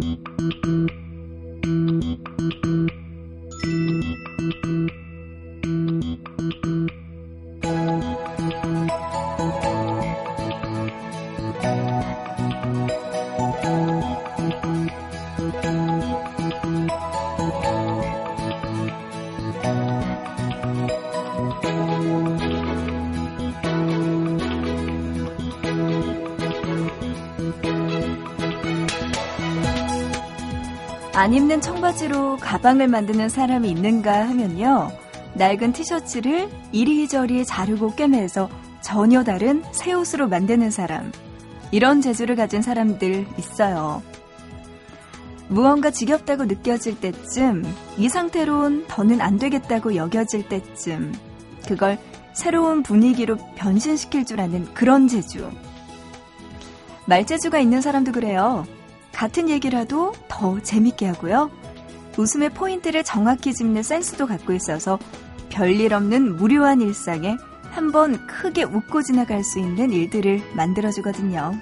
[0.00, 0.29] Mm-hmm.
[31.20, 34.90] 안 입는 청바지로 가방을 만드는 사람이 있는가 하면요.
[35.34, 38.48] 낡은 티셔츠를 이리저리 자르고 꿰매서
[38.80, 41.12] 전혀 다른 새 옷으로 만드는 사람.
[41.72, 44.02] 이런 재주를 가진 사람들 있어요.
[45.48, 47.66] 무언가 지겹다고 느껴질 때쯤,
[47.98, 51.12] 이 상태론 더는 안 되겠다고 여겨질 때쯤,
[51.68, 51.98] 그걸
[52.32, 55.50] 새로운 분위기로 변신시킬 줄 아는 그런 재주.
[57.04, 58.64] 말재주가 있는 사람도 그래요.
[59.20, 61.50] 같은 얘기라도 더 재밌게 하고요.
[62.16, 64.98] 웃음의 포인트를 정확히 짚는 센스도 갖고 있어서
[65.50, 67.36] 별일 없는 무료한 일상에
[67.70, 71.52] 한번 크게 웃고 지나갈 수 있는 일들을 만들어주거든요.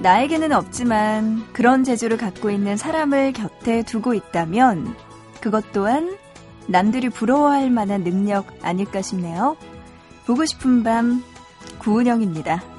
[0.00, 4.96] 나에게는 없지만 그런 재주를 갖고 있는 사람을 곁에 두고 있다면
[5.40, 6.18] 그것 또한
[6.66, 9.56] 남들이 부러워할 만한 능력 아닐까 싶네요.
[10.26, 11.22] 보고 싶은 밤
[11.78, 12.71] 구은영입니다.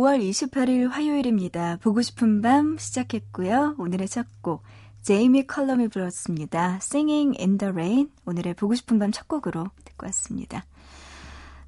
[0.00, 1.76] 5월 28일 화요일입니다.
[1.82, 3.74] 보고 싶은 밤 시작했고요.
[3.78, 4.62] 오늘의 첫 곡,
[5.02, 6.76] 제이미 컬럼이 불렀습니다.
[6.76, 8.10] Singing in the Rain.
[8.24, 10.64] 오늘의 보고 싶은 밤 첫 곡으로 듣고 왔습니다.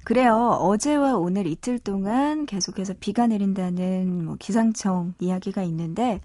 [0.03, 0.57] 그래요.
[0.59, 6.19] 어제와 오늘 이틀 동안 계속해서 비가 내린다는 뭐 기상청 이야기가 있는데,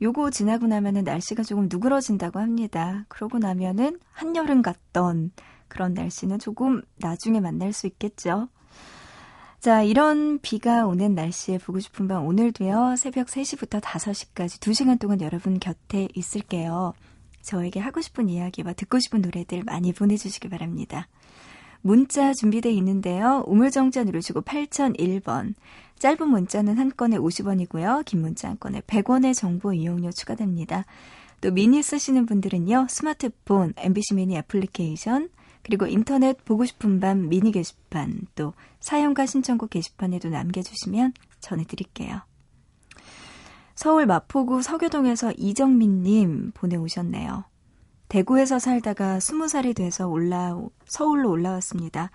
[0.00, 3.04] 요거 지나고 나면은 날씨가 조금 누그러진다고 합니다.
[3.08, 5.32] 그러고 나면은 한여름 같던
[5.68, 8.48] 그런 날씨는 조금 나중에 만날 수 있겠죠.
[9.62, 15.60] 자, 이런 비가 오는 날씨에 보고 싶은 밤 오늘도요, 새벽 3시부터 5시까지 2시간 동안 여러분
[15.60, 16.94] 곁에 있을게요.
[17.42, 21.06] 저에게 하고 싶은 이야기와 듣고 싶은 노래들 많이 보내주시기 바랍니다.
[21.80, 23.44] 문자 준비되어 있는데요.
[23.46, 25.54] 우물정자 누르시고 8001번.
[26.00, 28.04] 짧은 문자는 한 건에 50원이고요.
[28.04, 30.86] 긴 문자 한 건에 100원의 정보 이용료 추가됩니다.
[31.40, 32.88] 또 미니 쓰시는 분들은요.
[32.90, 35.28] 스마트폰, MBC 미니 애플리케이션,
[35.62, 42.22] 그리고 인터넷 보고 싶은 밤 미니 게시판 또 사연과 신청곡 게시판에도 남겨주시면 전해드릴게요.
[43.74, 47.44] 서울 마포구 서교동에서 이정민님 보내오셨네요.
[48.08, 52.10] 대구에서 살다가 스무 살이 돼서 올라 서울로 올라왔습니다.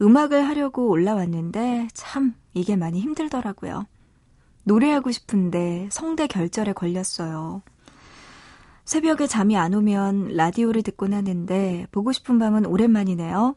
[0.00, 3.86] 음악을 하려고 올라왔는데 참 이게 많이 힘들더라고요.
[4.64, 7.62] 노래하고 싶은데 성대 결절에 걸렸어요.
[8.84, 13.56] 새벽에 잠이 안 오면 라디오를 듣곤 하는데 보고 싶은 밤은 오랜만이네요.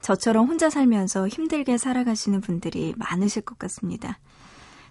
[0.00, 4.18] 저처럼 혼자 살면서 힘들게 살아가시는 분들이 많으실 것 같습니다.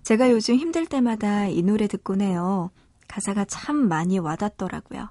[0.03, 2.71] 제가 요즘 힘들 때마다 이 노래 듣곤 해요.
[3.07, 5.09] 가사가 참 많이 와닿더라고요.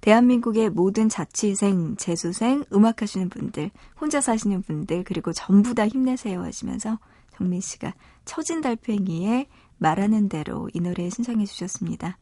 [0.00, 6.98] 대한민국의 모든 자취생, 재수생, 음악하시는 분들, 혼자 사시는 분들, 그리고 전부 다 힘내세요 하시면서
[7.36, 7.94] 정민 씨가
[8.24, 9.46] 처진 달팽이의
[9.78, 12.18] 말하는 대로 이 노래 신청해 주셨습니다.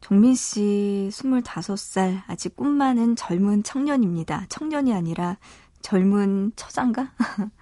[0.00, 4.46] 종민 씨 25살 아직 꿈 많은 젊은 청년입니다.
[4.48, 5.36] 청년이 아니라
[5.82, 7.12] 젊은 처장가?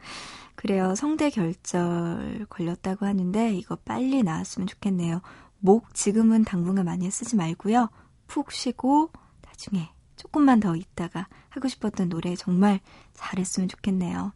[0.54, 0.94] 그래요.
[0.94, 5.20] 성대 결절 걸렸다고 하는데 이거 빨리 나았으면 좋겠네요.
[5.60, 7.90] 목 지금은 당분간 많이 쓰지 말고요.
[8.26, 9.10] 푹 쉬고
[9.42, 12.80] 나중에 조금만 더 있다가 하고 싶었던 노래 정말
[13.14, 14.32] 잘했으면 좋겠네요.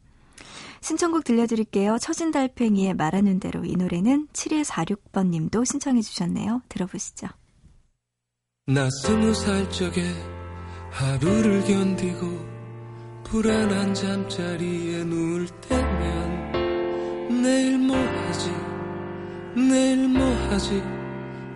[0.81, 1.99] 신청곡 들려드릴게요.
[1.99, 6.63] 처진 달팽이의 말하는 대로 이 노래는 7146번 님도 신청해 주셨네요.
[6.69, 7.29] 들어보시죠.
[8.75, 10.03] 나 스무 살 적에
[10.91, 12.27] 하루를 견디고
[13.25, 18.51] 불안한 잠자리에 누울 때면 내일 뭐 하지?
[19.55, 20.83] 내일 뭐 하지?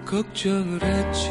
[0.05, 1.31] 걱정을 했지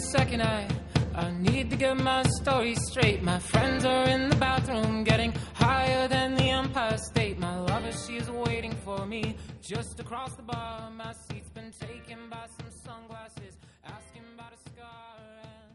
[0.00, 0.66] second, I
[1.14, 3.22] I need to get my story straight.
[3.22, 7.38] My friends are in the bathroom, getting higher than the Empire State.
[7.38, 10.90] My lover, she's waiting for me just across the bar.
[10.96, 15.16] My seat's been taken by some sunglasses, asking about a scar.
[15.42, 15.70] And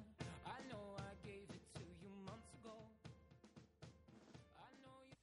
[0.48, 2.74] I know I gave it to you months ago.
[4.58, 5.18] I know you.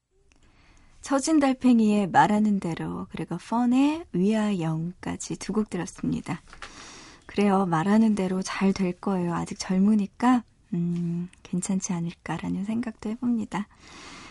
[1.00, 6.43] 처진 달팽이의 말하는 대로 그리고 펀의 위아영까지 두 곡 들었습니다.
[7.32, 7.64] 그래요.
[7.64, 9.34] 말하는 대로 잘 될 거예요.
[9.34, 10.43] 아직 젊으니까
[10.75, 13.69] 음, 괜찮지 않을까라는 생각도 해봅니다.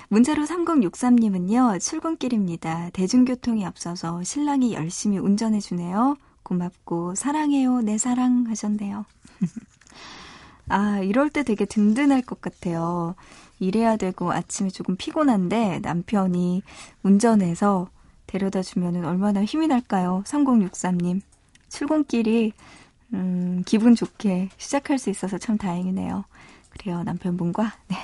[0.10, 1.80] 문자로 3063님은요.
[1.82, 2.92] 출근길입니다.
[2.92, 6.16] 대중교통이 없어서 신랑이 열심히 운전해주네요.
[6.44, 7.82] 고맙고 사랑해요.
[7.82, 9.06] 내 사랑 하셨네요.
[10.70, 13.16] 아, 이럴 때 되게 든든할 것 같아요.
[13.60, 16.62] 일해야 되고 아침에 조금 피곤한데 남편이
[17.02, 17.90] 운전해서
[18.28, 20.24] 데려다 주면은 얼마나 힘이 날까요?
[20.28, 21.22] 3063님.
[21.70, 22.54] 출근길이
[23.14, 26.24] 음, 기분 좋게 시작할 수 있어서 참 다행이네요.
[26.70, 27.98] 그래요, 남편분과 네.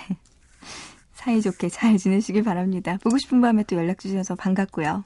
[1.13, 2.97] 사이좋게 잘 지내시길 바랍니다.
[3.03, 5.03] 보고 싶은 밤에 또 연락 주셔서 반갑고요.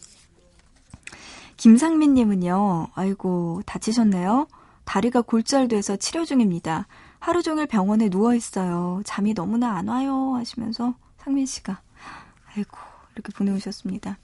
[1.57, 4.47] 김상민 님은요, 아이고, 다치셨네요?
[4.83, 6.87] 다리가 골절돼서 치료 중입니다.
[7.19, 9.01] 하루 종일 병원에 누워 있어요.
[9.05, 10.33] 잠이 너무나 안 와요.
[10.35, 11.81] 하시면서 상민 씨가,
[12.55, 12.77] 아이고,
[13.13, 14.17] 이렇게 보내 오셨습니다.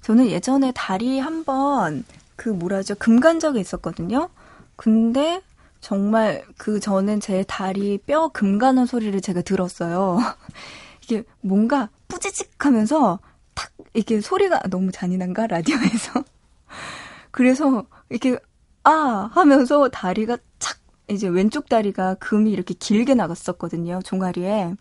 [0.00, 2.04] 저는 예전에 다리 한번
[2.36, 4.30] 그 뭐라죠, 금간 적이 있었거든요.
[4.76, 5.40] 근데
[5.80, 10.18] 정말 그 저는 제 다리 뼈 금가는 소리를 제가 들었어요.
[11.02, 13.18] 이게 뭔가 뿌지직 하면서
[13.54, 16.24] 탁 이게 소리가 너무 잔인한가 라디오에서.
[17.30, 18.38] 그래서 이렇게
[18.82, 20.78] 아 하면서 다리가 착
[21.08, 24.00] 이제 왼쪽 다리가 금이 이렇게 길게 나갔었거든요.
[24.04, 24.74] 종아리에.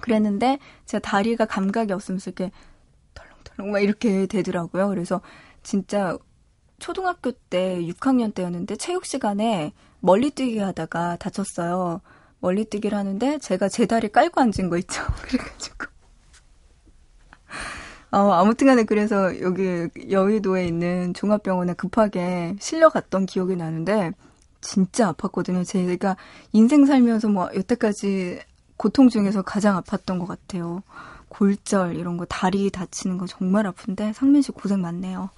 [0.00, 2.52] 그랬는데 제가 다리가 감각이 없으면서 이렇게
[3.14, 4.88] 덜렁덜렁 막 이렇게 되더라고요.
[4.88, 5.20] 그래서
[5.62, 6.16] 진짜
[6.80, 12.00] 초등학교 때 6학년 때였는데 체육 시간에 멀리뛰기 하다가 다쳤어요.
[12.40, 15.02] 멀리뛰기를 하는데 제가 제 다리 깔고 앉은 거 있죠.
[15.22, 15.86] 그래가지고
[18.12, 24.12] 어, 아무튼간에 그래서 여기 여의도에 있는 종합병원에 급하게 실려갔던 기억이 나는데
[24.60, 25.64] 진짜 아팠거든요.
[25.64, 26.16] 제가
[26.52, 28.40] 인생 살면서 뭐 여태까지
[28.76, 30.82] 고통 중에서 가장 아팠던 것 같아요.
[31.28, 35.30] 골절 이런 거 다리 다치는 거 정말 아픈데 상민 씨 고생 많네요.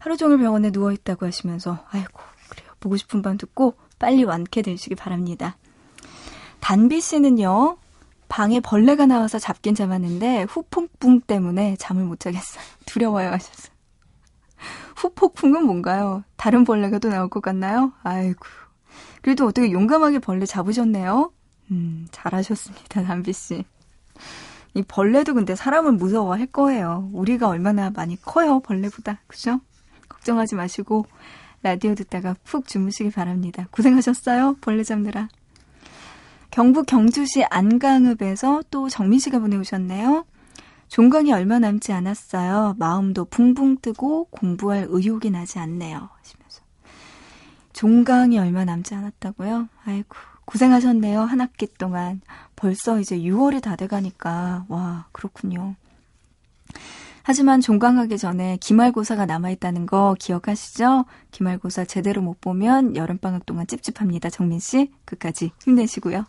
[0.00, 2.70] 하루 종일 병원에 누워 있다고 하시면서 아이고 그래요.
[2.80, 5.56] 보고 싶은 밤 듣고 빨리 완쾌되시기 바랍니다.
[6.58, 7.76] 단비 씨는요.
[8.28, 12.62] 방에 벌레가 나와서 잡긴 잡았는데 후폭풍 때문에 잠을 못 자겠어요.
[12.86, 13.72] 두려워요 하셨어요.
[14.96, 16.24] 후폭풍은 뭔가요?
[16.36, 17.92] 다른 벌레가 또 나올 것 같나요?
[18.02, 18.44] 아이고.
[19.22, 21.32] 그래도 어떻게 용감하게 벌레 잡으셨네요?
[21.70, 23.64] 음, 잘하셨습니다, 단비 씨.
[24.74, 27.10] 이 벌레도 근데 사람을 무서워할 거예요.
[27.12, 29.20] 우리가 얼마나 많이 커요, 벌레보다.
[29.26, 29.60] 그죠?
[30.20, 31.06] 걱정하지 마시고
[31.62, 33.66] 라디오 듣다가 푹 주무시기 바랍니다.
[33.70, 34.56] 고생하셨어요.
[34.60, 35.28] 벌레 잡느라.
[36.50, 40.24] 경북 경주시 안강읍에서 또 정민 씨가 보내오셨네요.
[40.88, 42.74] 종강이 얼마 남지 않았어요.
[42.78, 45.96] 마음도 붕붕 뜨고 공부할 의욕이 나지 않네요.
[45.96, 46.62] 하시면서.
[47.72, 49.68] 종강이 얼마 남지 않았다고요?
[49.84, 51.20] 아이고, 고생하셨네요.
[51.20, 52.20] 한 학기 동안.
[52.56, 54.64] 벌써 이제 6월이 다 돼가니까.
[54.68, 55.76] 와, 그렇군요.
[57.22, 61.04] 하지만 종강하기 전에 기말고사가 남아있다는 거 기억하시죠?
[61.30, 64.30] 기말고사 제대로 못 보면 여름방학 동안 찝찝합니다.
[64.30, 64.90] 정민 씨.
[65.04, 66.24] 끝까지 힘내시고요.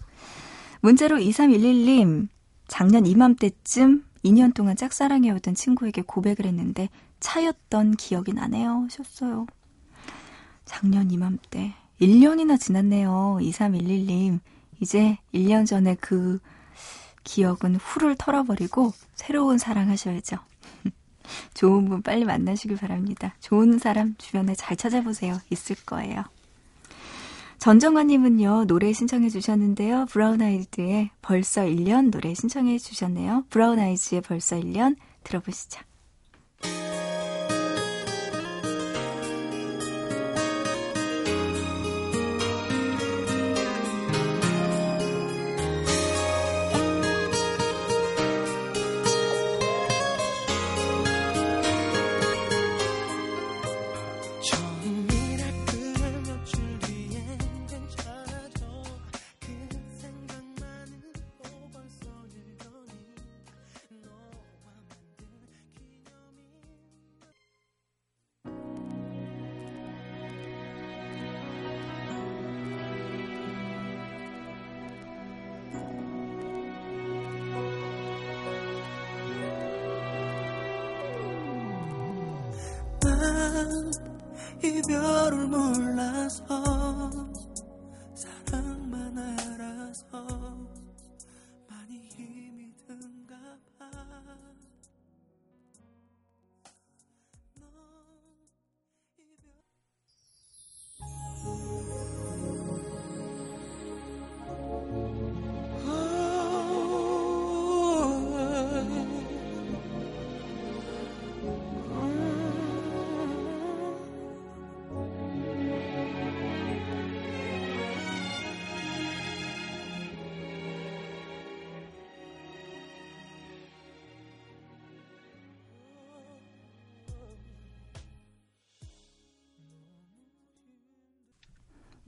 [0.81, 2.27] 문자로 2311님,
[2.67, 8.85] 작년 이맘때쯤 2년 동안 짝사랑해오던 친구에게 고백을 했는데 차였던 기억이 나네요.
[8.85, 9.45] 하셨어요.
[10.65, 11.73] 작년 이맘때.
[12.01, 13.37] 1년이나 지났네요.
[13.41, 14.39] 2311님.
[14.79, 16.39] 이제 1년 전에 그
[17.23, 20.37] 기억은 후를 털어버리고 새로운 사랑 하셔야죠.
[21.53, 23.35] 좋은 분 빨리 만나시길 바랍니다.
[23.39, 25.39] 좋은 사람 주변에 잘 찾아보세요.
[25.49, 26.23] 있을 거예요.
[27.59, 30.07] 전정환님은요, 노래 신청해 주셨는데요.
[30.09, 33.45] 브라운 아이즈의 벌써 1년 노래 신청해 주셨네요.
[33.51, 35.79] 브라운 아이즈의 벌써 1년 들어보시죠.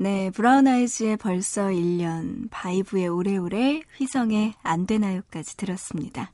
[0.04, 6.34] 네, 브라운 아이즈의 벌써 1년, 바이브의 오래오래, 휘성의 안 되나요까지 들었습니다.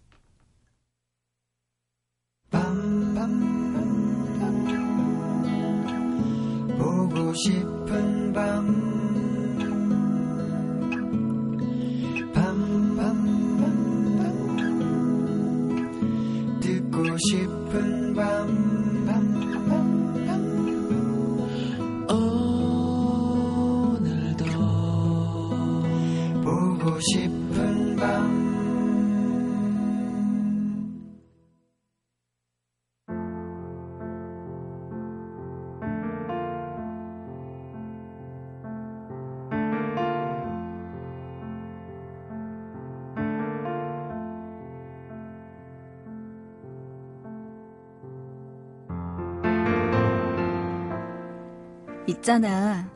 [52.10, 52.90] 있잖아.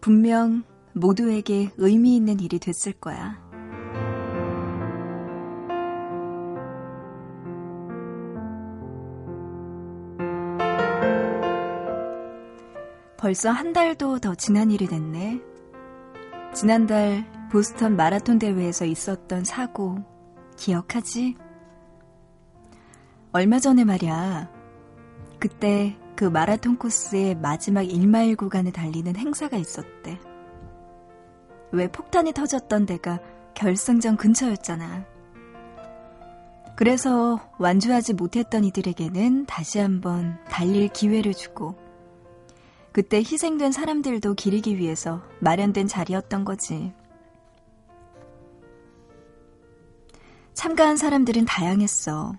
[0.00, 3.40] 분명 모두에게 의미 있는 일이 됐을 거야.
[13.16, 15.40] 벌써 한 달도 더 지난 일이 됐네.
[16.52, 19.98] 지난달 보스턴 마라톤 대회에서 있었던 사고
[20.56, 21.36] 기억하지?
[23.32, 24.50] 얼마 전에 말이야.
[25.38, 30.18] 그때 그 마라톤 코스의 마지막 1마일 구간을 달리는 행사가 있었대.
[31.72, 33.18] 왜 폭탄이 터졌던 데가
[33.54, 35.06] 결승전 근처였잖아.
[36.76, 41.76] 그래서 완주하지 못했던 이들에게는 다시 한번 달릴 기회를 주고,
[42.92, 46.92] 그때 희생된 사람들도 기리기 위해서 마련된 자리였던 거지.
[50.52, 52.34] 참가한 사람들은 다양했어.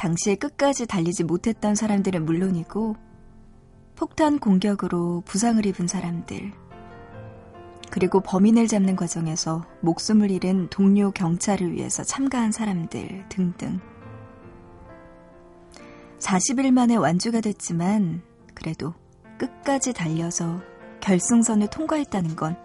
[0.00, 2.96] 당시에 끝까지 달리지 못했던 사람들은 물론이고
[3.96, 6.52] 폭탄 공격으로 부상을 입은 사람들
[7.90, 13.78] 그리고 범인을 잡는 과정에서 목숨을 잃은 동료 경찰을 위해서 참가한 사람들 등등
[16.18, 18.22] 40일 만에 완주가 됐지만
[18.54, 18.94] 그래도
[19.36, 20.62] 끝까지 달려서
[21.02, 22.56] 결승선을 통과했다는 건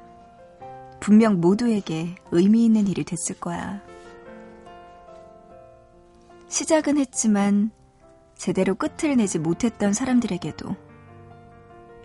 [1.02, 3.82] 분명 모두에게 의미 있는 일이 됐을 거야.
[6.56, 7.70] 시작은 했지만
[8.34, 10.74] 제대로 끝을 내지 못했던 사람들에게도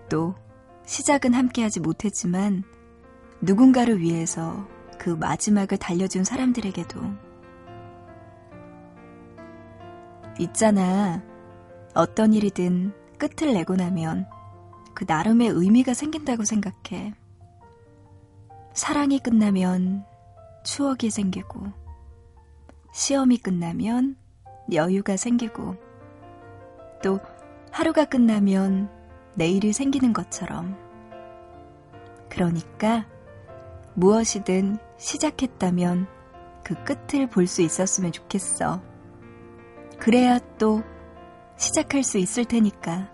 [0.09, 0.35] 또
[0.87, 2.65] 시작은 함께하지 못했지만
[3.43, 4.67] 누군가를 위해서
[4.99, 7.01] 그 마지막을 달려준 사람들에게도
[10.41, 11.23] 있잖아.
[11.95, 14.27] 어떤 일이든 끝을 내고 나면
[14.95, 17.15] 그 나름의 의미가 생긴다고 생각해.
[18.75, 20.05] 사랑이 끝나면
[20.65, 21.69] 추억이 생기고,
[22.93, 24.17] 시험이 끝나면
[24.73, 25.77] 여유가 생기고
[27.03, 27.19] 또
[27.71, 28.89] 하루가 끝나면
[29.35, 30.77] 내일이 생기는 것처럼
[32.29, 33.07] 그러니까
[33.95, 36.07] 무엇이든 시작했다면
[36.63, 38.81] 그 끝을 볼 수 있었으면 좋겠어.
[39.99, 40.83] 그래야 또
[41.57, 43.11] 시작할 수 있을 테니까.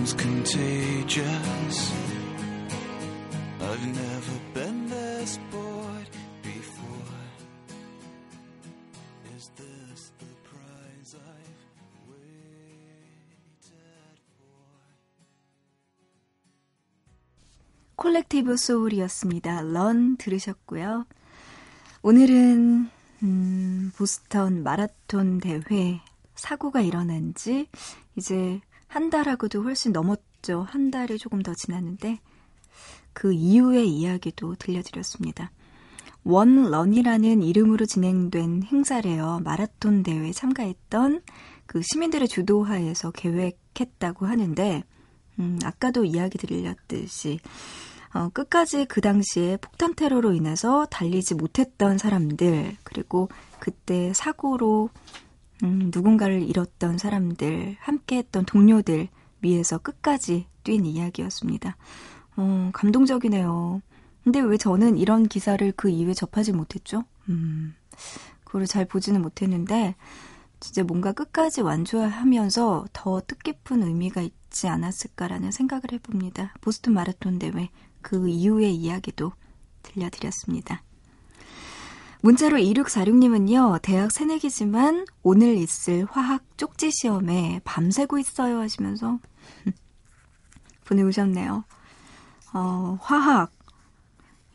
[0.00, 1.92] Times contagious?
[3.60, 6.10] I've never been this bored
[6.42, 7.18] before.
[9.36, 11.60] Is this the prize I've
[12.08, 13.68] waited
[14.38, 14.56] for?
[17.96, 19.62] 콜렉티브 소울이었습니다.
[19.62, 21.04] 런 들으셨고요.
[22.02, 22.88] 오늘은
[23.22, 26.00] 음, 보스턴 마라톤 대회
[26.34, 27.68] 사고가 일어난 지
[28.16, 30.66] 이제 한 달하고도 훨씬 넘었죠.
[30.68, 32.18] 한 달이 조금 더 지났는데
[33.12, 35.52] 그 이후의 이야기도 들려드렸습니다.
[36.24, 39.42] 원런이라는 이름으로 진행된 행사래요.
[39.44, 41.22] 마라톤 대회에 참가했던
[41.66, 44.82] 그 시민들의 주도하에서 계획했다고 하는데,
[45.38, 47.38] 음, 아까도 이야기 드렸듯이,
[48.12, 53.28] 어, 끝까지 그 당시에 폭탄 테러로 인해서 달리지 못했던 사람들, 그리고
[53.60, 54.90] 그때 사고로
[55.62, 59.08] 음, 누군가를 잃었던 사람들, 함께 했던 동료들
[59.42, 61.76] 위해서 끝까지 뛴 이야기였습니다.
[62.36, 63.82] 어, 감동적이네요.
[64.24, 67.04] 근데 왜 저는 이런 기사를 그 이후에 접하지 못했죠?
[67.28, 67.74] 음,
[68.44, 69.94] 그거를 잘 보지는 못했는데,
[70.60, 76.54] 진짜 뭔가 끝까지 완주하면서 더 뜻깊은 의미가 있지 않았을까라는 생각을 해봅니다.
[76.60, 77.70] 보스턴 마라톤 대회
[78.02, 79.32] 그 이후의 이야기도
[79.82, 80.82] 들려드렸습니다.
[82.22, 89.18] 문자로 2646님은요, 대학 새내기지만 오늘 있을 화학 쪽지 시험에 밤새고 있어요 하시면서
[90.84, 91.64] 보내오셨네요.
[92.52, 93.50] 어, 화학.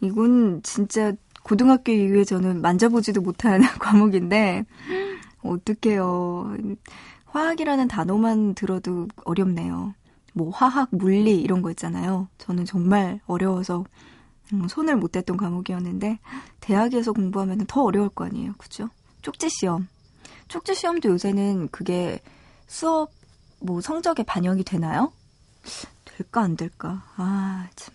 [0.01, 4.65] 이건 진짜 고등학교 이후에 저는 만져보지도 못한 과목인데,
[5.41, 6.57] 어떡해요.
[7.25, 9.93] 화학이라는 단어만 들어도 어렵네요.
[10.34, 12.27] 뭐 화학, 물리 이런 거 있잖아요.
[12.38, 13.86] 저는 정말 어려워서 음,
[14.70, 16.20] 손을 못 댔던 과목이었는데
[16.60, 18.54] 대학에서 공부하면 더 어려울 거 아니에요.
[18.58, 18.90] 그죠?
[19.22, 19.88] 쪽지 시험.
[20.48, 22.22] 쪽지 시험도 요새는 그게
[22.67, 23.12] 수업
[23.60, 25.12] 뭐 성적에 반영이 되나요?
[26.06, 27.04] 될까 안 될까?
[27.17, 27.93] 아, 참.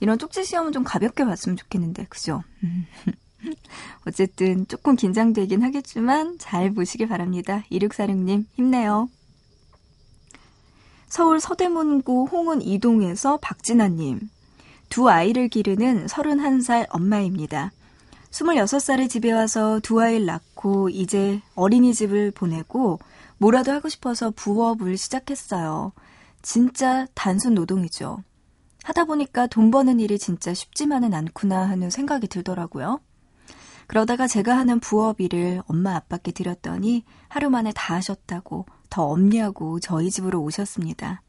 [0.00, 2.06] 이런 쪽지 시험은 좀 가볍게 봤으면 좋겠는데.
[2.08, 2.42] 그죠?
[4.06, 7.64] 어쨌든 조금 긴장되긴 하겠지만 잘 보시길 바랍니다.
[7.70, 9.08] 2646님 힘내요.
[11.08, 14.20] 서울 서대문구 홍은 이동에서 박진아님.
[14.90, 17.70] 두 아이를 기르는 31살 엄마입니다.
[18.32, 22.98] 26살에 집에 와서 두 아이를 낳고 이제 어린이집을 보내고
[23.38, 25.92] 뭐라도 하고 싶어서 부업을 시작했어요.
[26.42, 28.22] 진짜 단순 노동이죠.
[28.82, 33.00] 하다 보니까 돈 버는 일이 진짜 쉽지만은 않구나 하는 생각이 들더라고요.
[33.86, 40.10] 그러다가 제가 하는 부업 일을 엄마 아빠께 드렸더니 하루 만에 다 하셨다고 더 없냐고 저희
[40.10, 41.22] 집으로 오셨습니다.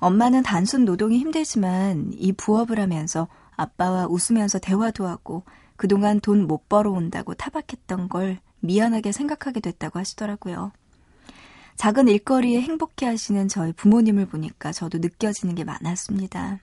[0.00, 5.44] 엄마는 단순 노동이 힘들지만 이 부업을 하면서 아빠와 웃으면서 대화도 하고
[5.76, 10.72] 그동안 돈 못 벌어온다고 타박했던 걸 미안하게 생각하게 됐다고 하시더라고요.
[11.76, 16.58] 작은 일거리에 행복해 하시는 저희 부모님을 보니까 저도 느껴지는 게 많았습니다.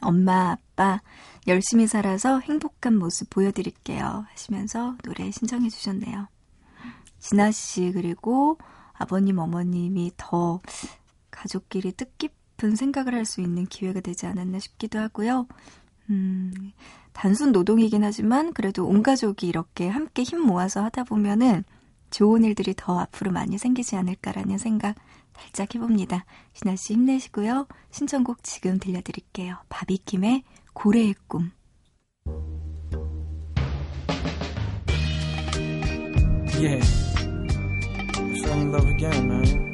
[0.00, 1.00] 엄마, 아빠,
[1.46, 4.26] 열심히 살아서 행복한 모습 보여드릴게요.
[4.28, 6.28] 하시면서 노래 신청해 주셨네요.
[7.18, 8.58] 진아 씨, 그리고
[8.92, 10.60] 아버님, 어머님이 더
[11.34, 15.46] 가족끼리 뜻깊은 생각을 할 수 있는 기회가 되지 않았나 싶기도 하고요.
[16.10, 16.52] 음,
[17.12, 21.64] 단순 노동이긴 하지만 그래도 온 가족이 이렇게 함께 힘 모아서 하다 보면은
[22.10, 24.96] 좋은 일들이 더 앞으로 많이 생기지 않을까라는 생각
[25.36, 26.24] 살짝 해봅니다.
[26.52, 27.66] 신아 씨 힘내시고요.
[27.90, 29.56] 신청곡 지금 들려드릴게요.
[29.68, 30.44] 바비킴의
[30.74, 31.50] 고래의 꿈.
[36.60, 36.80] Yeah.
[38.44, 39.73] Fell in love again, man.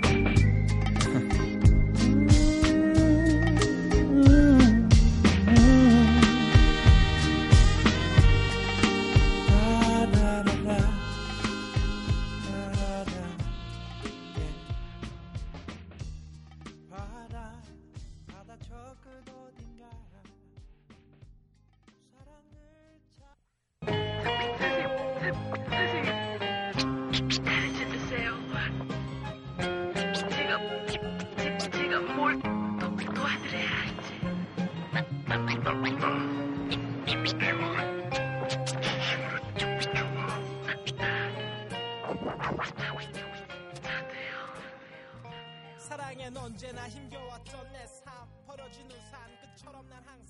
[46.41, 49.21] 언제나 힘겨웠던 내삶 버려진 우산.
[49.43, 50.30] 끝처럼 난 항상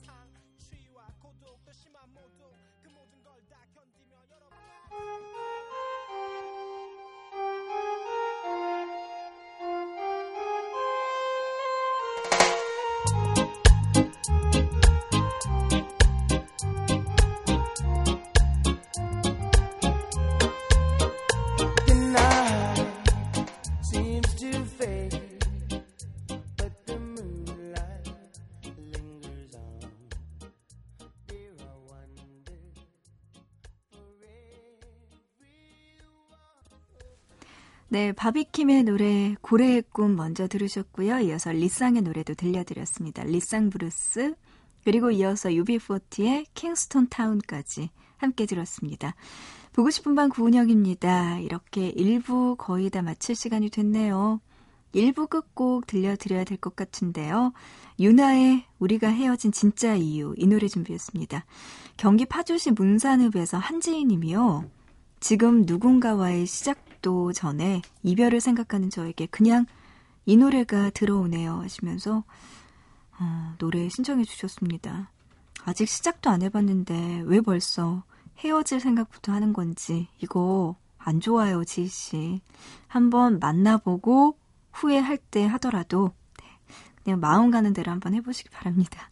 [37.93, 41.19] 네, 바비킴의 노래 고래의 꿈 먼저 들으셨고요.
[41.23, 43.25] 이어서 리쌍의 노래도 들려드렸습니다.
[43.25, 44.35] 리쌍 브루스
[44.85, 49.17] 그리고 이어서 UB40의 킹스톤 타운까지 함께 들었습니다.
[49.73, 51.41] 보고 싶은 밤 구은영입니다.
[51.41, 54.41] 이렇게 1부 거의 다 마칠 시간이 됐네요.
[54.95, 57.53] 1부 끝곡 들려드려야 될 것 같은데요.
[57.99, 61.45] 유나의 우리가 헤어진 진짜 이유 이 노래 준비했습니다.
[61.97, 64.71] 경기 파주시 문산읍에서 한지희 님이요.
[65.19, 69.67] 지금 누군가와의 시작 도 전에 이별을 생각하는 저에게 그냥
[70.27, 72.25] 이 노래가 들어오네요 하시면서
[73.19, 75.11] 어, 노래 신청해 주셨습니다.
[75.65, 78.03] 아직 시작도 안 해봤는데 왜 벌써
[78.39, 82.41] 헤어질 생각부터 하는 건지 이거 안 좋아요 지희 씨.
[82.87, 84.37] 한번 만나보고
[84.73, 86.47] 후회할 때 하더라도 네,
[87.03, 89.11] 그냥 마음 가는 대로 한번 해보시기 바랍니다.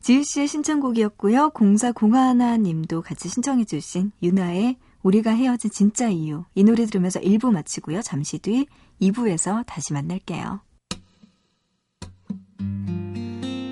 [0.00, 1.50] 지희 씨의 신청곡이었고요.
[1.50, 4.76] 공사 공하나 님도 같이 신청해 주신 유나의
[5.08, 8.02] 우리가 헤어진 진짜 이유 이 노래 들으면서 1부 마치고요.
[8.02, 8.66] 잠시 뒤
[9.00, 10.60] 2부에서 다시 만날게요.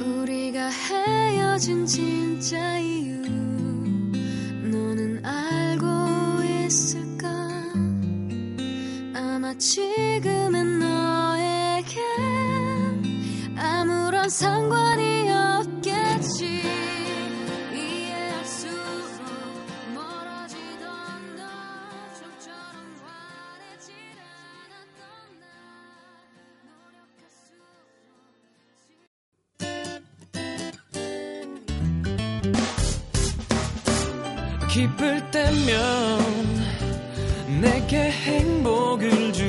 [0.01, 3.20] 우리가 헤어진 진짜 이유
[4.62, 7.29] 너는 알고 있을까
[9.14, 12.01] 아마 지금은 너에게
[13.59, 16.86] 아무런 상관이 없겠지
[34.77, 36.19] 기쁠 때면
[37.62, 39.45] 내게 행복을 주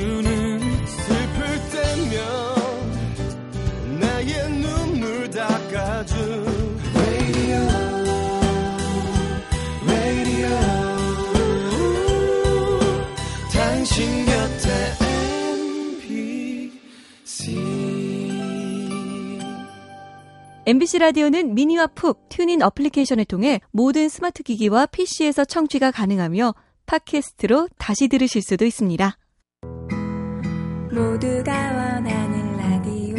[20.68, 26.54] MBC 라디오는 미니와 푹 TuneIn 어플리케이션을 통해 모든 스마트 기기와 PC에서 청취가 가능하며
[26.84, 29.16] 팟캐스트로 다시 들으실 수도 있습니다.
[30.92, 33.16] 모두가 원하는 라디오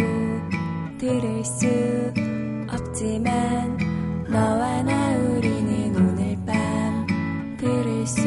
[1.00, 1.66] 들을 수
[2.72, 3.78] 없지만
[4.30, 8.20] 너와 나 우리는 오늘 밤 들을 수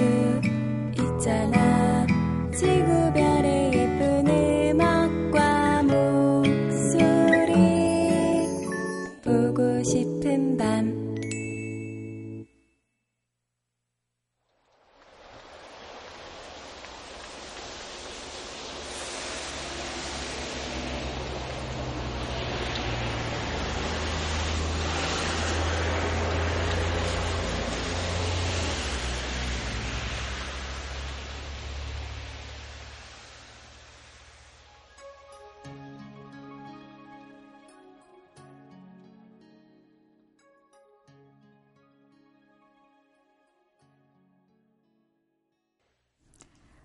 [1.01, 1.62] 있잖아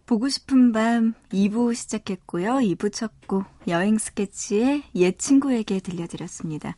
[0.07, 2.53] 보고 싶은 밤 2부 시작했고요.
[2.55, 6.77] 2부 첫 곡 여행 스케치의 옛 친구에게 들려드렸습니다.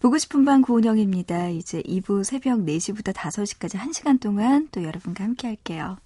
[0.00, 1.50] 보고 싶은 밤 고은영입니다.
[1.50, 5.98] 이제 2부 새벽 4시부터 5시까지 1시간 동안 또 여러분과 함께 할게요.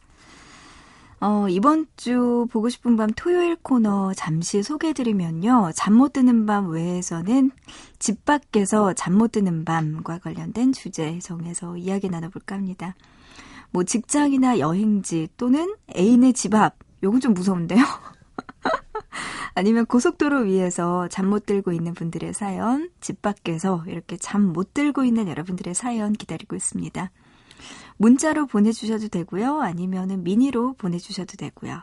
[1.21, 5.71] 어, 이번 주 보고 싶은 밤 토요일 코너 잠시 소개해드리면요.
[5.75, 7.53] 잠 못 드는 밤 외에서는
[8.01, 12.97] 집 밖에서 잠 못 드는 밤과 관련된 주제 정해서 이야기 나눠볼까 합니다.
[13.71, 17.83] 뭐 직장이나 여행지 또는 애인의 집 앞, 요건 좀 무서운데요.
[19.55, 25.05] 아니면 고속도로 위에서 잠 못 들고 있는 분들의 사연, 집 밖에서 이렇게 잠 못 들고
[25.05, 27.11] 있는 여러분들의 사연 기다리고 있습니다.
[27.97, 29.61] 문자로 보내주셔도 되고요.
[29.63, 31.81] 아니면은 미니로 보내주셔도 되고요.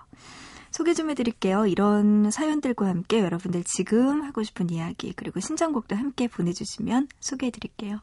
[0.70, 1.68] 소개 좀 해드릴게요.
[1.68, 8.00] 이런 사연들과 함께 여러분들 지금 하고 싶은 이야기 그리고 신청곡도 함께 보내주시면 소개해드릴게요.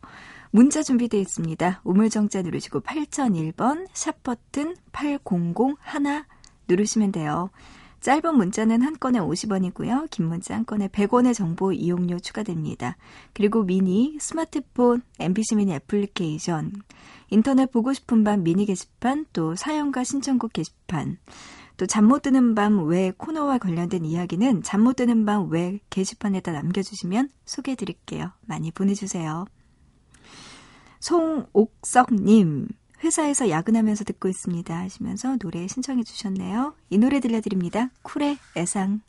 [0.53, 1.81] 문자 준비되어 있습니다.
[1.85, 6.25] 우물정자 누르시고 8001번 샵 버튼 8001
[6.69, 7.51] 누르시면 돼요.
[8.01, 10.09] 짧은 문자는 한 건에 50원이고요.
[10.11, 12.97] 긴 문자 한 건에 100원의 정보 이용료 추가됩니다.
[13.35, 16.73] 그리고 미니, 스마트폰, MBC 미니 애플리케이션,
[17.29, 21.19] 인터넷 보고 싶은 밤 미니 게시판, 또 사연과 신청곡 게시판,
[21.77, 26.53] 또 잠 못 드는 밤 외 코너와 관련된 이야기는 잠 못 드는 밤 외 게시판에다
[26.53, 28.33] 남겨주시면 소개해드릴게요.
[28.47, 29.45] 많이 보내주세요.
[31.01, 32.69] 송옥석님,
[33.03, 36.75] 회사에서 야근하면서 듣고 있습니다 하시면서 노래 신청해 주셨네요.
[36.91, 37.91] 이 노래 들려드립니다.
[38.03, 39.01] 쿨의 애상.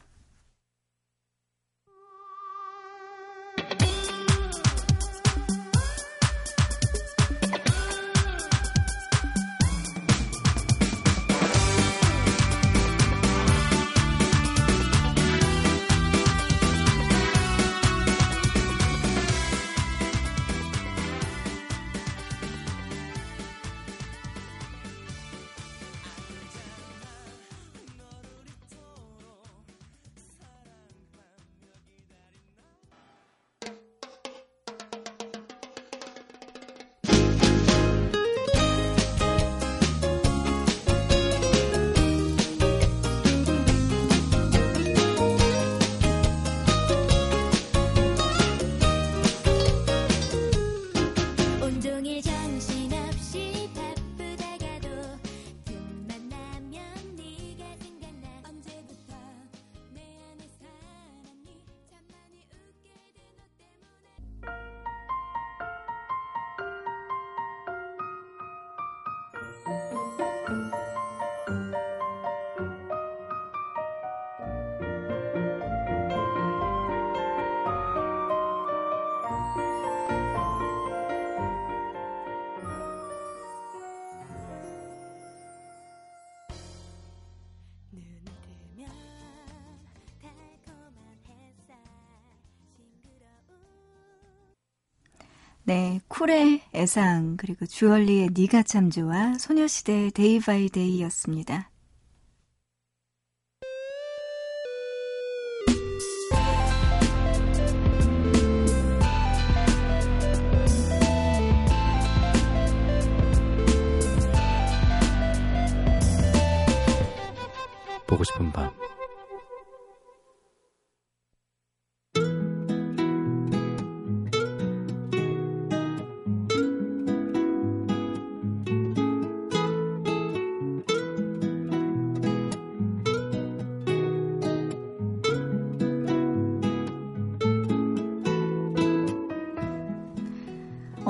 [95.71, 101.70] 네, 쿨의 애상 그리고 주얼리의 니가 참 좋아 소녀시대의 데이 바이 데이였습니다.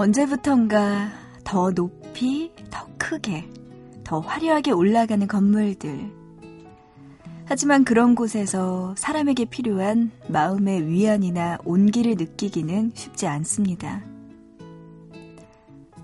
[0.02, 1.12] 언제부턴가
[1.44, 3.48] 더 높이, 더 크게,
[4.04, 6.12] 더 화려하게 올라가는 건물들.
[7.46, 14.02] 하지만 그런 곳에서 사람에게 필요한 마음의 위안이나 온기를 느끼기는 쉽지 않습니다.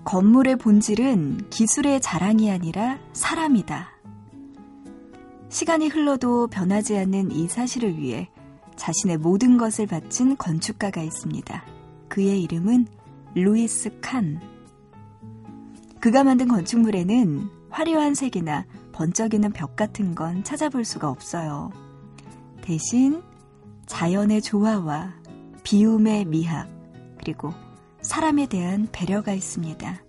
[0.04, 3.88] 건물의 본질은 기술의 자랑이 아니라 사람이다.
[5.48, 8.28] 시간이 흘러도 변하지 않는 이 사실을 위해
[8.76, 11.64] 자신의 모든 것을 바친 건축가가 있습니다.
[12.08, 12.86] 그의 이름은
[13.34, 14.40] 루이스 칸.
[16.00, 21.70] 그가 만든 건축물에는 화려한 색이나 번쩍이는 벽 같은 건 찾아볼 수가 없어요.
[22.62, 23.22] 대신
[23.86, 25.14] 자연의 조화와
[25.62, 26.68] 비움의 미학,
[27.18, 27.52] 그리고
[28.00, 30.02] 사람에 대한 배려가 있습니다.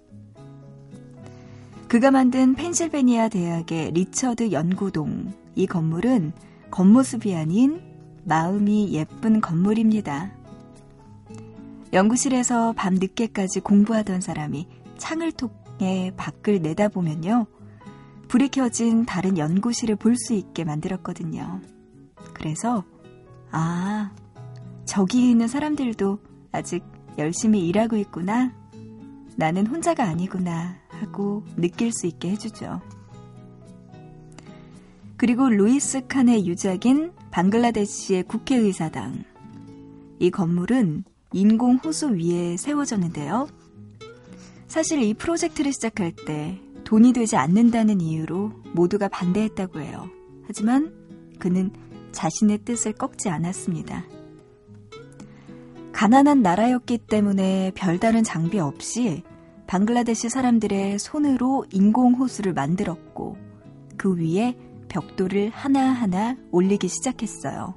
[1.88, 5.34] 그가 만든 펜실베니아 대학의 리처드 연구동.
[5.56, 6.34] 이 건물은
[6.72, 7.82] 겉모습이 아닌
[8.26, 10.39] 마음이 예쁜 건물입니다.
[11.92, 17.48] 연구실에서 밤 늦게까지 공부하던 사람이 창을 통해 밖을 내다보면요.
[18.28, 21.62] 불이 켜진 다른 연구실을 볼 수 있게 만들었거든요.
[22.34, 22.84] 그래서,
[23.52, 24.12] 아,
[24.86, 26.20] 저기 있는 사람들도
[26.52, 26.84] 아직
[27.18, 28.54] 열심히 일하고 있구나.
[29.36, 32.82] 나는 혼자가 아니구나 하고 느낄 수 있게 해주죠.
[35.18, 39.24] 그리고 루이스 칸의 유작인 방글라데시의 국회의사당.
[40.20, 43.48] 이 건물은 인공 호수 위에 세워졌는데요.
[44.68, 50.10] 사실 이 프로젝트를 시작할 때 돈이 되지 않는다는 이유로 모두가 반대했다고 해요.
[50.46, 50.94] 하지만
[51.40, 51.72] 그는
[52.12, 54.06] 자신의 뜻을 꺾지 않았습니다.
[55.92, 59.24] 가난한 나라였기 때문에 별다른 장비 없이
[59.68, 63.38] 방글라데시 사람들의 손으로 인공 호수를 만들었고
[63.98, 67.76] 그 위에 벽돌을 하나하나 올리기 시작했어요.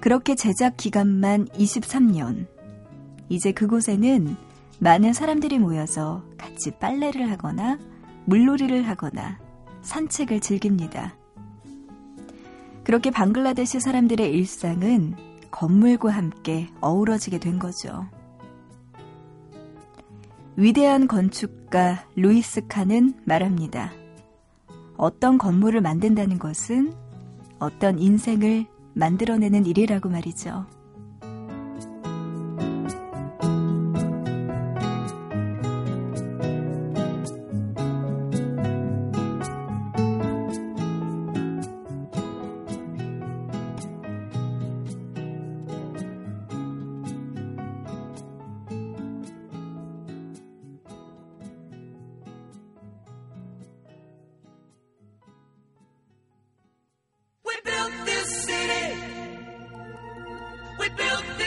[0.00, 2.46] 그렇게 제작 기간만 23년.
[3.28, 4.34] 이제 그곳에는
[4.78, 7.78] 많은 사람들이 모여서 같이 빨래를 하거나
[8.24, 9.38] 물놀이를 하거나
[9.82, 11.14] 산책을 즐깁니다.
[12.82, 15.16] 그렇게 방글라데시 사람들의 일상은
[15.50, 18.06] 건물과 함께 어우러지게 된 거죠.
[20.56, 23.92] 위대한 건축가 루이스 칸은 말합니다.
[24.96, 26.94] 어떤 건물을 만든다는 것은
[27.58, 28.66] 어떤 인생을
[29.00, 30.66] 만들어내는 일이라고 말이죠.
[61.00, 61.39] Built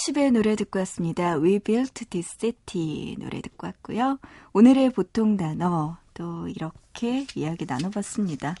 [0.00, 1.34] 스타쉽의 노래 듣고 왔습니다.
[1.34, 4.18] We Built This City 노래 듣고 왔고요.
[4.54, 8.54] 오늘의 보통 단어 또 이렇게 이야기 나눠봤습니다.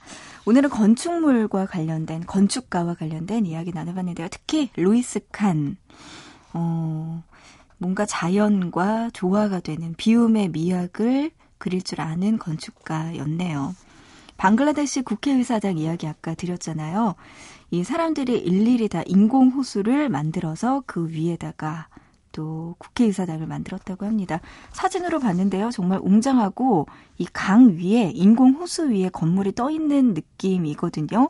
[0.44, 4.28] 오늘은 건축물과 관련된 건축가와 관련된 이야기 나눠봤는데요.
[4.30, 5.78] 특히 루이스 칸
[6.52, 7.22] 어,
[7.78, 13.74] 뭔가 자연과 조화가 되는 비움의 미학을 그릴 줄 아는 건축가였네요.
[14.36, 17.14] 방글라데시 국회의사당 이야기 아까 드렸잖아요.
[17.70, 21.88] 이 사람들이 일일이 다 인공 호수를 만들어서 그 위에다가
[22.32, 24.40] 또 국회의사당을 만들었다고 합니다.
[24.72, 25.70] 사진으로 봤는데요.
[25.70, 26.86] 정말 웅장하고
[27.18, 31.28] 이 강 위에 인공 호수 위에 건물이 떠 있는 느낌이거든요.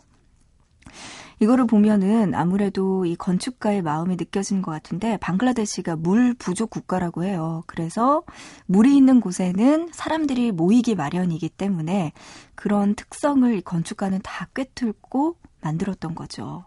[1.43, 7.65] 이거를 보면은 아무래도 이 건축가의 마음이 느껴지는 것 같은데 방글라데시가 물 부족 국가라고 해요.
[7.67, 8.23] 그래서
[8.67, 12.13] 물이 있는 곳에는 사람들이 모이기 마련이기 때문에
[12.55, 16.65] 그런 특성을 건축가는 다 꿰뚫고 만들었던 거죠.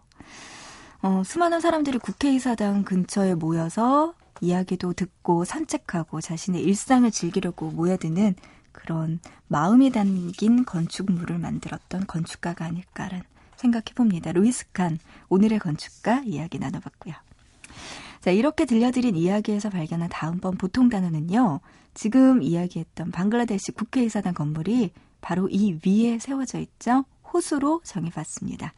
[1.02, 8.34] 어, 수많은 사람들이 국회의사당 근처에 모여서 이야기도 듣고 산책하고 자신의 일상을 즐기려고 모여드는
[8.72, 13.24] 그런 마음이 담긴 건축물을 만들었던 건축가가 아닐까라는
[13.56, 14.32] 생각해 봅니다.
[14.32, 17.14] 루이스 칸, 오늘의 건축가 이야기 나눠봤고요.
[18.20, 21.60] 자, 이렇게 들려드린 이야기에서 발견한 다음번 보통 단어는요,
[21.92, 27.04] 지금 이야기했던 방글라데시 국회의사당 건물이 바로 이 위에 세워져 있죠.
[27.34, 28.72] 호수로 정해봤습니다.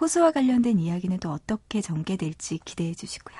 [0.00, 3.36] 호수와 관련된 이야기는 또 어떻게 전개될지 기대해 주시고요.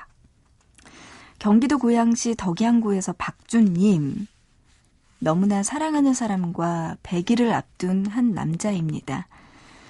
[1.39, 4.27] 경기도 고양시 덕양구에서 박준님,
[5.19, 9.27] 너무나 사랑하는 사람과 100일을 앞둔 한 남자입니다.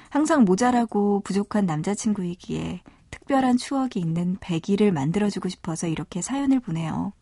[0.10, 7.14] 항상 모자라고 부족한 남자친구이기에 특별한 추억이 있는 100일을 만들어주고 싶어서 이렇게 사연을 보내요.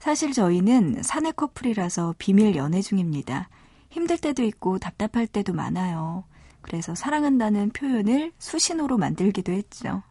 [0.00, 3.48] 사실 저희는 사내 커플이라서 비밀 연애 중입니다.
[3.90, 6.24] 힘들 때도 있고 답답할 때도 많아요.
[6.64, 10.02] 그래서 사랑한다는 표현을 수신호로 만들기도 했죠.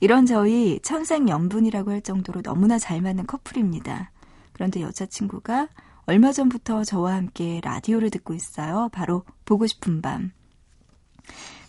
[0.00, 4.10] 이런 저희 천생연분이라고 할 정도로 너무나 잘 맞는 커플입니다.
[4.52, 5.68] 그런데 여자친구가
[6.06, 8.88] 얼마 전부터 저와 함께 라디오를 듣고 있어요.
[8.92, 10.32] 바로 보고 싶은 밤.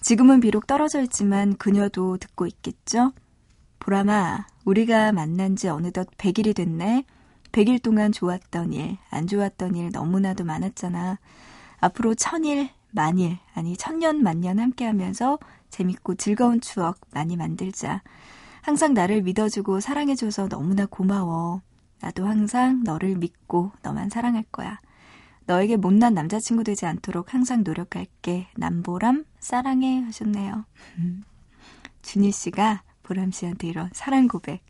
[0.01, 3.13] 지금은 비록 떨어져 있지만 그녀도 듣고 있겠죠?
[3.79, 7.05] 보람아, 우리가 만난 지 어느덧 100일이 됐네.
[7.51, 11.19] 100일 동안 좋았던 일, 안 좋았던 일 너무나도 많았잖아.
[11.79, 15.37] 앞으로 천일, 만일, 아니 천년 만년 함께 하면서
[15.69, 18.01] 재밌고 즐거운 추억 많이 만들자.
[18.61, 21.61] 항상 나를 믿어주고 사랑해줘서 너무나 고마워.
[21.99, 24.79] 나도 항상 너를 믿고 너만 사랑할 거야.
[25.45, 28.47] 너에게 못난 남자친구 되지 않도록 항상 노력할게.
[28.55, 30.65] 남보람 사랑해 하셨네요.
[32.01, 34.63] 준희 씨가 보람 씨한테 이런 사랑 고백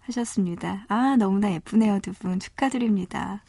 [0.00, 0.86] 하셨습니다.
[0.88, 2.40] 아, 너무나 예쁘네요, 두 분.
[2.40, 3.42] 축하드립니다.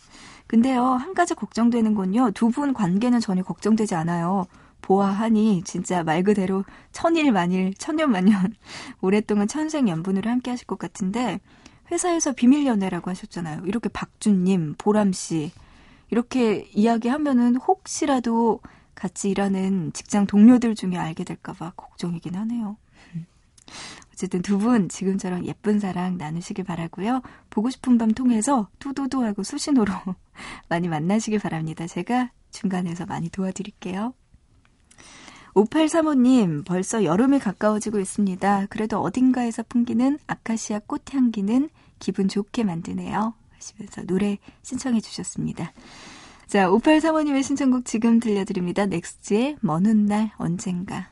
[0.49, 4.47] 근데요, 한 가지 걱정되는 건요, 두 분 관계는 전혀 걱정되지 않아요.
[4.81, 8.55] 보아하니 진짜 말 그대로 천일 만일, 천년 만년
[9.01, 11.39] 오랫동안 천생 연분으로 함께 하실 것 같은데
[11.91, 13.63] 회사에서 비밀 연애라고 하셨잖아요.
[13.65, 15.51] 이렇게 박준 님, 보람 씨
[16.09, 18.61] 이렇게 이야기하면은 혹시라도
[18.95, 22.77] 같이 일하는 직장 동료들 중에 알게 될까봐 걱정이긴 하네요.
[24.19, 27.21] 어쨌든 두 분 지금처럼 예쁜 사랑 나누시길 바라고요.
[27.49, 29.93] 보고 싶은 밤 통해서 뚜두두하고 수신호로
[30.67, 31.87] 많이 만나시길 바랍니다.
[31.87, 34.13] 제가 중간에서 많이 도와드릴게요.
[35.53, 38.65] 5835님, 벌써 여름이 가까워지고 있습니다.
[38.69, 43.33] 그래도 어딘가에서 풍기는 아카시아 꽃향기는 기분 좋게 만드네요.
[43.51, 45.71] 하시면서 노래 신청해 주셨습니다.
[46.45, 48.85] 자, 5835님의 신청곡 지금 들려드립니다.
[48.85, 51.09] 넥스트의 먼 훗날 언젠가.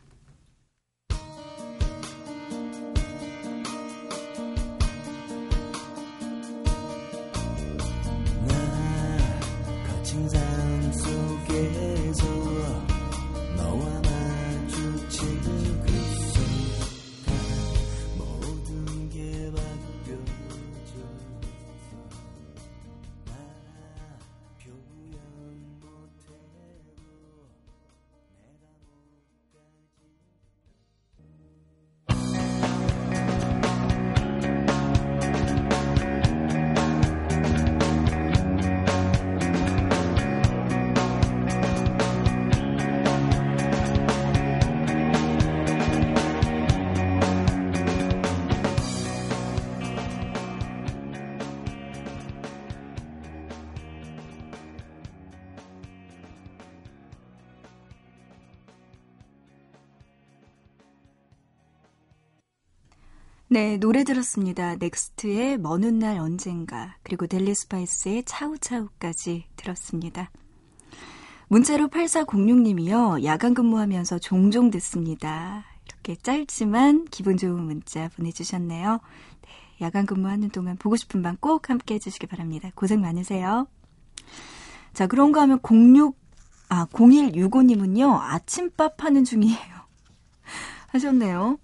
[63.50, 64.76] 네, 노래 들었습니다.
[64.76, 70.30] 넥스트의 먼 훗날 언젠가, 그리고 델리 스파이스의 차우차우까지 들었습니다.
[71.48, 73.24] 문자로 8406님이요.
[73.24, 75.64] 야간 근무하면서 종종 듣습니다.
[75.86, 79.00] 이렇게 짧지만 기분 좋은 문자 보내주셨네요.
[79.42, 82.70] 네, 야간 근무하는 동안 보고 싶은 밤 꼭 함께 해주시기 바랍니다.
[82.76, 83.68] 고생 많으세요.
[84.94, 86.18] 자, 그런가 하면 06,
[86.68, 88.20] 아, 0165님은요.
[88.20, 89.78] 아침밥 하는 중이에요.
[90.92, 91.60] 하셨네요.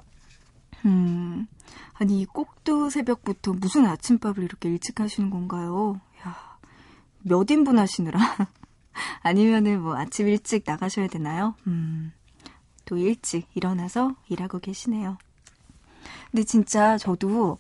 [0.86, 1.48] 음,
[1.94, 6.00] 아니, 이 꼭두 새벽부터 무슨 아침밥을 이렇게 일찍 하시는 건가요?
[6.26, 6.58] 야,
[7.22, 8.20] 몇 인분 하시느라?
[9.22, 11.56] 아니면은 뭐 아침 일찍 나가셔야 되나요?
[11.68, 12.12] 음,
[12.86, 15.18] 또 일찍 일어나서 일하고 계시네요.
[16.32, 17.58] 근데 진짜 저도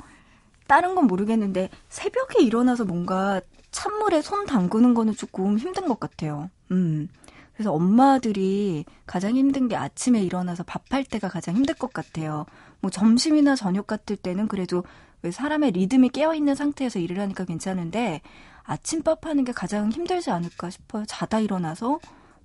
[0.67, 6.49] 다른 건 모르겠는데 새벽에 일어나서 뭔가 찬물에 손 담그는 거는 조금 힘든 것 같아요.
[6.71, 7.07] 음,
[7.53, 12.45] 그래서 엄마들이 가장 힘든 게 아침에 일어나서 밥할 때가 가장 힘들 것 같아요.
[12.84, 14.84] 뭐 점심이나 저녁 같을 때는 그래도
[15.23, 18.21] 왜 사람의 리듬이 깨어있는 상태에서 일을 하니까 괜찮은데
[18.63, 21.05] 아침밥 하는 게 가장 힘들지 않을까 싶어요.
[21.07, 21.99] 자다 일어나서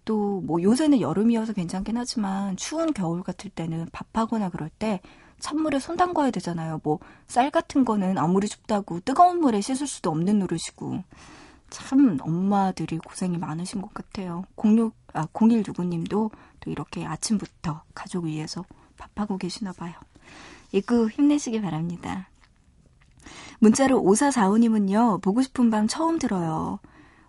[0.05, 5.01] 또 뭐 요새는 여름이어서 괜찮긴 하지만 추운 겨울 같을 때는 밥하거나 그럴 때
[5.41, 6.81] 찬물에 손 담가야 되잖아요.
[6.85, 11.03] 뭐 쌀 같은 거는 아무리 춥다고 뜨거운 물에 씻을 수도 없는 노릇이고
[11.71, 14.45] 참 엄마들이 고생이 많으신 것 같아요.
[14.57, 16.31] 06, 아, 01 누구님도
[16.61, 18.65] 또 이렇게 아침부터 가족 위해서
[18.97, 19.95] 밥하고 계시나 봐요.
[20.73, 22.29] 이구 힘내시기 바랍니다.
[23.61, 26.79] 문자로 5445님은요, 보고 싶은 밤 처음 들어요.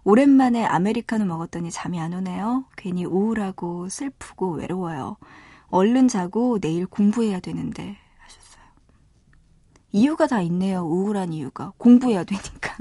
[0.03, 2.65] 오랜만에 아메리카노 먹었더니 잠이 안 오네요.
[2.77, 5.17] 괜히 우울하고 슬프고 외로워요.
[5.67, 8.63] 얼른 자고 내일 공부해야 되는데 하셨어요.
[9.91, 10.81] 이유가 다 있네요.
[10.81, 11.73] 우울한 이유가.
[11.77, 12.75] 공부해야 되니까.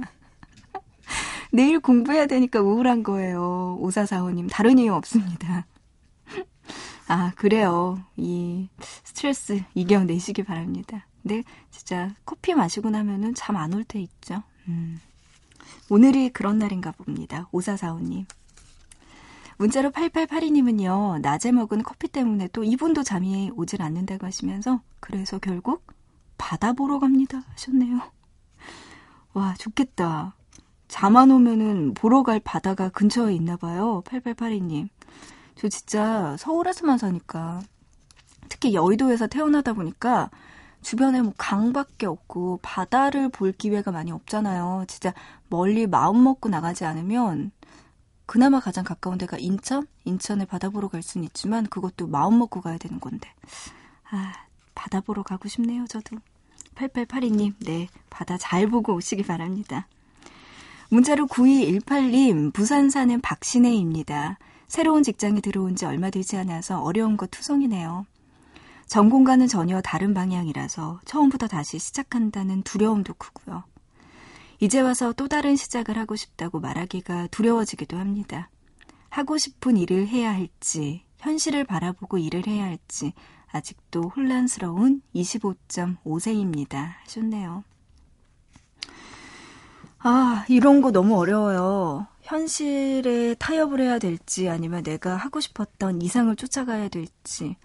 [1.52, 3.78] 내일 공부해야 되니까 우울한 거예요.
[3.82, 4.48] 5445님.
[4.50, 5.66] 다른 이유 없습니다.
[7.08, 7.98] 아, 그래요.
[8.16, 8.68] 이
[9.04, 11.06] 스트레스 이겨내시기 바랍니다.
[11.22, 14.42] 근데 진짜 커피 마시고 나면은 잠 안 올 때 있죠.
[14.68, 15.00] 음.
[15.90, 17.48] 오늘이 그런 날인가 봅니다.
[17.52, 18.26] 5445님.
[19.58, 25.84] 문자로 8882님은요, 낮에 먹은 커피 때문에 또 이분도 잠이 오질 않는다고 하시면서, 그래서 결국
[26.36, 27.42] 바다 보러 갑니다.
[27.54, 28.00] 하셨네요.
[29.34, 30.34] 와, 좋겠다.
[30.86, 34.02] 잠 안 오면은 보러 갈 바다가 근처에 있나 봐요.
[34.06, 34.88] 8882님.
[35.58, 37.60] 저 진짜 서울에서만 사니까,
[38.48, 40.30] 특히 여의도에서 태어나다 보니까,
[40.82, 44.84] 주변에 뭐 강밖에 없고 바다를 볼 기회가 많이 없잖아요.
[44.86, 45.12] 진짜
[45.48, 47.50] 멀리 마음 먹고 나가지 않으면
[48.26, 49.86] 그나마 가장 가까운 데가 인천?
[50.04, 53.28] 인천에 바다 보러 갈 수는 있지만 그것도 마음 먹고 가야 되는 건데.
[54.10, 54.32] 아,
[54.76, 56.18] 바다 보러 가고 싶네요, 저도.
[56.76, 59.88] 8882님, 네, 바다 잘 보고 오시기 바랍니다.
[60.90, 64.38] 문자로 9218님, 부산 사는 박신혜입니다.
[64.68, 68.06] 새로운 직장에 들어온 지 얼마 되지 않아서 어려운 것 투성이네요.
[68.86, 73.64] 전공과는 전혀 다른 방향이라서 처음부터 다시 시작한다는 두려움도 크고요.
[74.60, 78.50] 이제 와서 또 다른 시작을 하고 싶다고 말하기가 두려워지기도 합니다.
[79.08, 83.12] 하고 싶은 일을 해야 할지, 현실을 바라보고 일을 해야 할지,
[83.50, 86.94] 아직도 혼란스러운 25.5세입니다.
[87.04, 87.64] 하셨네요.
[90.00, 92.06] 아, 이런 거 너무 어려워요.
[92.28, 97.56] 현실에 타협을 해야 될지, 아니면 내가 하고 싶었던 이상을 쫓아가야 될지.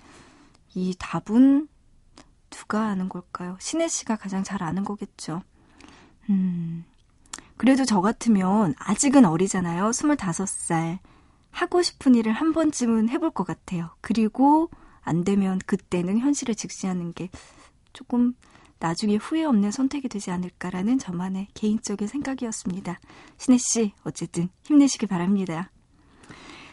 [0.73, 1.67] 이 답은
[2.49, 3.57] 누가 아는 걸까요?
[3.59, 5.41] 신혜 씨가 가장 잘 아는 거겠죠.
[6.29, 6.85] 음,
[7.57, 9.89] 그래도 저 같으면 아직은 어리잖아요.
[9.89, 10.99] 25살.
[11.51, 13.89] 하고 싶은 일을 한 번쯤은 해볼 것 같아요.
[13.99, 14.69] 그리고
[15.01, 17.29] 안 되면 그때는 현실을 직시하는 게
[17.91, 18.33] 조금
[18.83, 22.99] 나중에 후회 없는 선택이 되지 않을까라는 저만의 개인적인 생각이었습니다.
[23.37, 25.71] 신혜 씨, 어쨌든 힘내시기 바랍니다.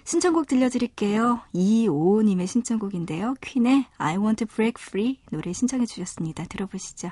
[0.03, 1.41] 신청곡 들려드릴게요.
[1.55, 3.35] 2255님의 신청곡인데요.
[3.41, 6.47] 퀸의 I Want to Break Free 노래 신청해 주셨습니다.
[6.47, 7.11] 들어보시죠.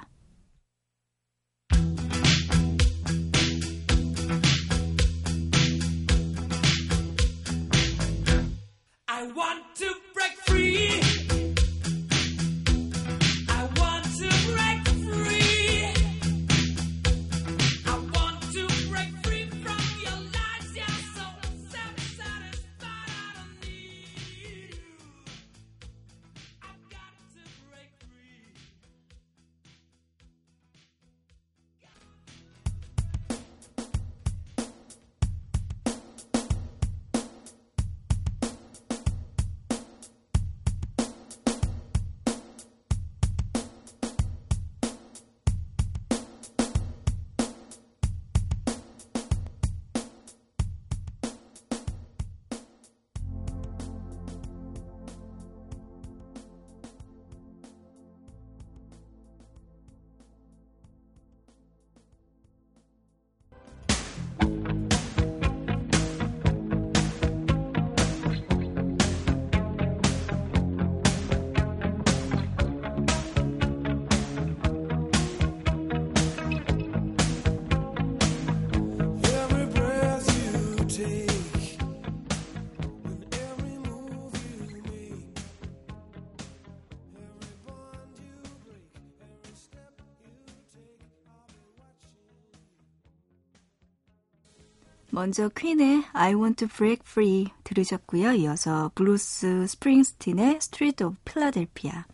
[95.18, 98.34] 먼저 퀸의 I Want to Break Free 들으셨고요.
[98.34, 102.04] 이어서 브루스 스프링스틴의 Street of Philadelphia,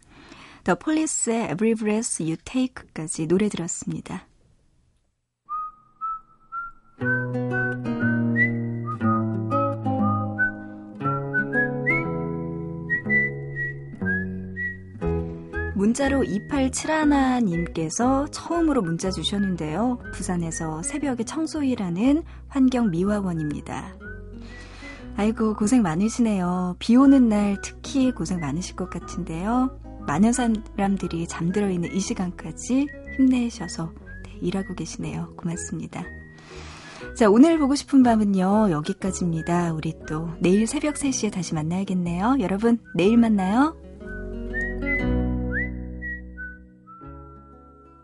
[0.64, 4.26] 더 폴리스의 Every Breath You Take까지 노래 들었습니다.
[15.74, 19.98] 문자로 2871님께서 처음으로 문자 주셨는데요.
[20.12, 23.96] 부산에서 새벽에 청소일하는 환경 미화원입니다.
[25.16, 26.76] 아이고, 고생 많으시네요.
[26.78, 29.78] 비 오는 날 특히 고생 많으실 것 같은데요.
[30.06, 33.92] 많은 사람들이 잠들어 있는 이 시간까지 힘내셔서
[34.24, 35.34] 네, 일하고 계시네요.
[35.36, 36.04] 고맙습니다.
[37.16, 39.72] 자, 오늘 보고 싶은 밤은요, 여기까지입니다.
[39.72, 42.36] 우리 또 내일 새벽 3시에 다시 만나야겠네요.
[42.40, 43.76] 여러분, 내일 만나요.